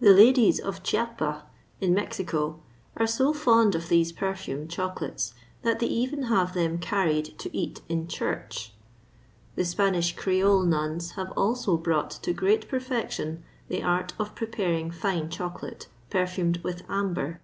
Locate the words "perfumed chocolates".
4.12-5.34